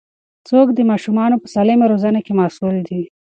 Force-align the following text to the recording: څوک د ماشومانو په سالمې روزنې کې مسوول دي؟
څوک 0.49 0.67
د 0.73 0.79
ماشومانو 0.91 1.35
په 1.41 1.47
سالمې 1.53 1.85
روزنې 1.91 2.21
کې 2.25 2.33
مسوول 2.39 2.77
دي؟ 2.87 3.01